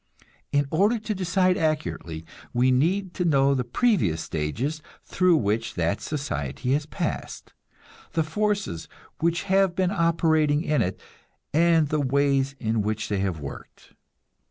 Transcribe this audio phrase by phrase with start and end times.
[0.51, 6.01] In order to decide accurately, we need to know the previous stages through which that
[6.01, 7.53] society has passed,
[8.13, 8.87] the forces
[9.19, 10.99] which have been operating in it,
[11.53, 13.93] and the ways in which they have worked.